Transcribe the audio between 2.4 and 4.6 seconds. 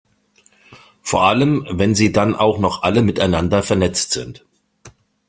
noch alle miteinander vernetzt sind.